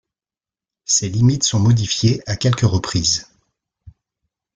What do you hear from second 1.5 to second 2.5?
modifiées à